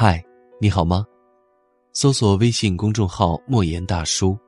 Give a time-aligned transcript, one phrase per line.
[0.00, 0.24] 嗨，
[0.60, 1.04] 你好吗？
[1.92, 4.38] 搜索微信公众号“莫言大叔”，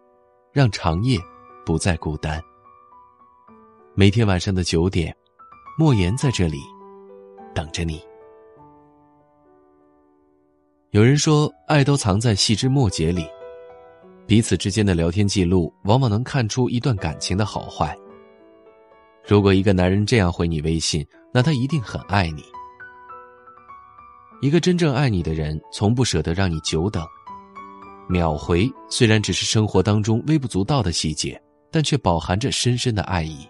[0.54, 1.18] 让长夜
[1.66, 2.40] 不再孤单。
[3.92, 5.12] 每天晚上的九点，
[5.76, 6.60] 莫言在这里
[7.52, 8.00] 等着你。
[10.92, 13.26] 有人说，爱都藏在细枝末节里，
[14.28, 17.98] 彼此之间的聊天记录往往能看出一段感情的好坏。
[19.26, 21.04] 如果一个男人这样回你微信，
[21.34, 22.44] 那他一定很爱你。
[24.40, 27.04] 一个真正爱你的人，从不舍得让你久等。
[28.08, 33.46] 秒回虽然只是生活当中微不足道的细节，但却饱含着深深的爱意。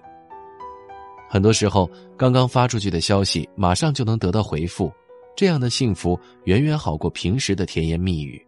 [1.28, 4.92] 很多时候，刚刚发出去的消息，马上就能得到回复，
[5.36, 8.44] 这样的幸福远远好过平时的甜言蜜语。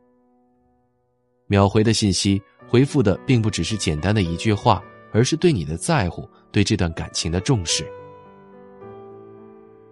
[1.46, 7.86] 秒回的信息回复的并不只是简单的一句话，而是对你的在乎，对这段感情的重视。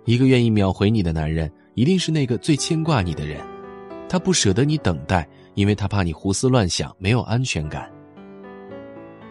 [0.05, 1.49] 一个愿意秒回你的男人。
[1.75, 3.41] 一定是那个最牵挂你的人，
[4.09, 7.91] 他不舍得你等待，因为他怕你胡思乱想，没有安全感。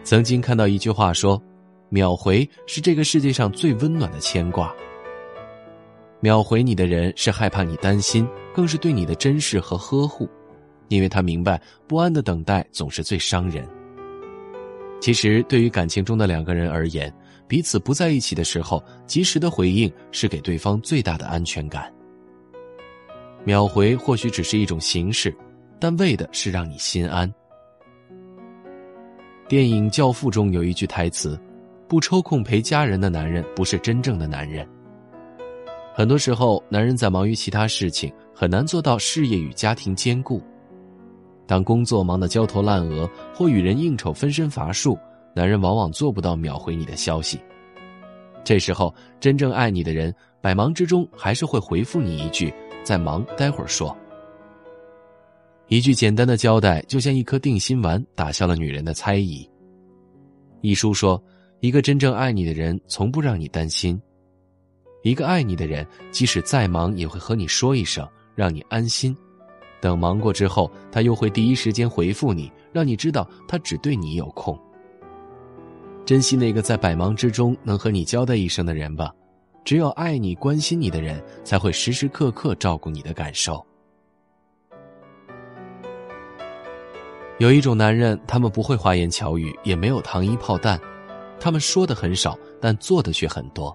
[0.02, 1.40] 曾经看到一句话说
[1.90, 4.74] ：“秒回是这个世界上最温暖的牵挂。”
[6.20, 10.28] 秒回你的人是害怕你担心，更是对你的珍视和呵护，
[10.88, 13.66] 因为他明白不安的等待总是最伤人。
[15.00, 17.10] 其实，对于感情中的两个人而言，
[17.48, 21.90] 彼此不在一起的时候，及时的回应是给对方最大的安全感。
[23.44, 25.34] 秒回或许只是一种形式，
[25.78, 27.32] 但为的是让你心安。
[29.48, 31.40] 电影《教父》中有一句台词
[31.88, 34.68] ：“不抽空陪家人的男人不是真正的男人。”
[35.94, 40.40] 很多时候，男人在忙于其他事情，很难做到事业与家庭兼顾。
[41.46, 44.96] 当工作忙得焦头烂额，或与人应酬分身乏术，
[45.34, 47.40] 男人往往做不到秒回你的消息。
[48.44, 52.54] 这时候，真正爱你的人，百忙之中还是会回复你一句。
[52.82, 53.96] 在忙，待会儿说。
[55.68, 59.48] 一句简单的交代，就像一颗定心丸，打消了女人的猜疑。
[60.62, 61.22] 一书说，
[61.60, 64.00] 一个真正爱你的人，从不让你担心。
[65.02, 69.16] 一个爱你的人，即使再忙，也会和你说一声，让你安心。
[69.80, 74.58] 等忙过之后，他又会第一时间回复你，让你知道他只对你有空。
[76.04, 79.14] 珍惜那个在百忙之中能和你交代一声的人吧。
[79.64, 83.64] 只有爱你、关心你的人，才会时时刻刻照顾你的感受。
[87.38, 90.78] 有一种男人，他们不会花言巧语，也没有糖衣炮弹，
[91.38, 93.74] 他们说的很少，但做的却很多。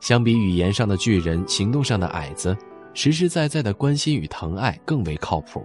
[0.00, 2.56] 相比语言上的巨人，行动上的矮子，
[2.92, 5.64] 实实在在的关心与疼爱更为靠谱。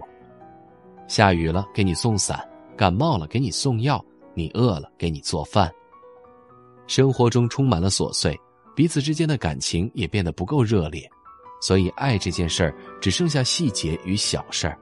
[1.08, 2.38] 下雨了，给你送伞；
[2.76, 3.98] 感冒了，给你送药；
[4.34, 5.68] 你饿了，给你做饭。
[6.86, 8.38] 生活中充满了琐碎。
[8.80, 11.06] 彼此之间的感情也变得不够热烈，
[11.60, 14.78] 所以爱这件事儿只剩下细节与小事儿。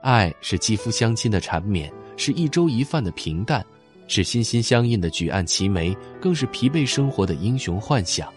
[0.00, 3.62] 爱是肌肤相亲的缠绵，是一粥一饭的平淡，
[4.06, 8.32] 是心心相印的举案齐眉，更是疲惫生活的英雄幻想。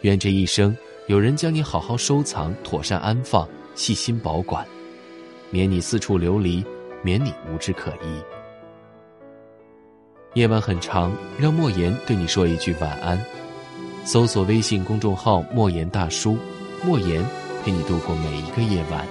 [0.00, 0.74] 愿这一生
[1.06, 4.66] 有人将你好好收藏、妥善安放、细心保管，
[5.50, 6.64] 免你四处流离，
[7.04, 8.41] 免你无枝可依。
[10.34, 13.20] 夜晚很长，让莫言对你说一句晚安。
[14.04, 16.38] 搜索微信公众号“莫言大叔”，
[16.82, 17.22] 莫言
[17.62, 19.06] 陪你度过每一个夜晚。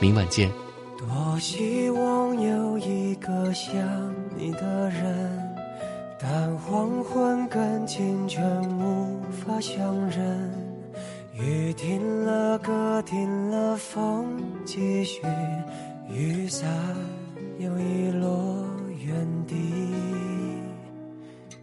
[0.00, 0.50] 明晚见。
[0.96, 3.74] 多希望有一个想
[4.34, 5.54] 你的人，
[6.18, 8.42] 但黄昏跟清晨
[8.78, 10.50] 无法相认。
[11.34, 15.20] 雨停了，歌停了，风继续，
[16.10, 16.66] 雨伞
[17.58, 18.64] 又遗落
[19.12, 19.54] 原地。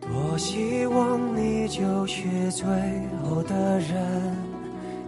[0.01, 2.65] 多希望你就是最
[3.23, 4.35] 后的人，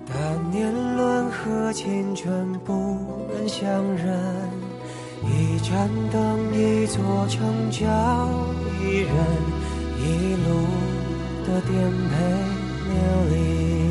[0.07, 2.97] 但年轮和青春不
[3.33, 3.65] 忍相
[3.95, 4.19] 认。
[5.23, 6.19] 一盏灯，
[6.53, 7.87] 一座城，叫
[8.81, 9.13] 一人，
[9.99, 10.65] 一路
[11.45, 11.71] 的颠
[12.09, 12.15] 沛
[12.89, 12.93] 流
[13.29, 13.90] 离。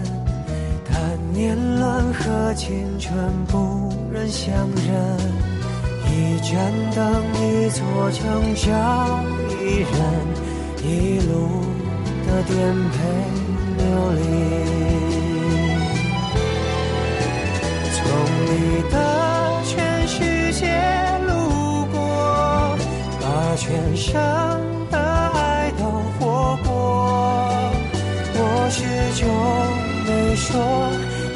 [1.33, 3.15] 年轮和青春
[3.47, 5.17] 不忍相认。
[6.05, 6.51] 一盏
[6.93, 7.01] 灯，
[7.39, 7.81] 一座
[8.11, 8.67] 城，找
[9.61, 9.91] 一人，
[10.83, 11.31] 一路
[12.27, 12.53] 的颠
[12.89, 12.97] 沛
[13.77, 13.81] 流
[14.11, 14.19] 离。
[17.93, 17.99] 从
[18.45, 18.51] 你
[18.91, 18.95] 的
[19.63, 19.71] 全
[20.07, 20.15] 世
[20.53, 20.61] 界
[21.27, 21.31] 路
[21.93, 21.95] 过，
[23.21, 23.23] 把
[23.55, 24.11] 全生
[24.91, 25.81] 的爱都
[26.19, 26.19] 活
[26.65, 26.69] 过。
[28.33, 28.39] 我
[28.69, 28.79] 始
[29.21, 29.23] 终
[30.05, 30.49] 没说，